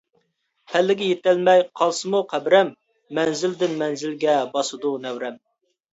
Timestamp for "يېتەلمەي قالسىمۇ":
1.09-2.23